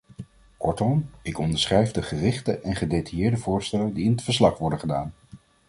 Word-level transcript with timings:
Kortom, 0.57 1.09
ik 1.21 1.37
onderschrijf 1.39 1.91
de 1.91 2.01
gerichte 2.01 2.51
en 2.59 2.75
gedetailleerde 2.75 3.37
voorstellen 3.37 3.93
die 3.93 4.05
in 4.05 4.11
het 4.11 4.23
verslag 4.23 4.57
worden 4.57 4.79
gedaan. 4.79 5.13